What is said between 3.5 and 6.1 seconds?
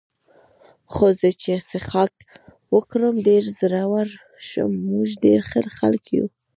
زړور شم، موږ ډېر ښه خلک